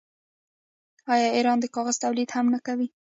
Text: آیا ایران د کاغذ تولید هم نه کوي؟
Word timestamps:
آیا 1.13 1.27
ایران 1.35 1.57
د 1.61 1.65
کاغذ 1.75 1.95
تولید 2.03 2.29
هم 2.35 2.45
نه 2.53 2.59
کوي؟ 2.67 2.87